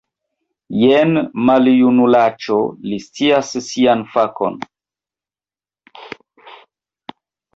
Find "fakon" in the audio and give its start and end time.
4.15-4.57